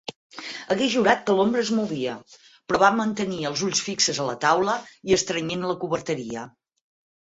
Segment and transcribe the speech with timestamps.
[0.75, 2.17] Hagués jurat que l'ombra es movia,
[2.71, 4.81] però va mantenir els ulls fixes a la taula
[5.13, 6.53] i estrenyent la coberteria.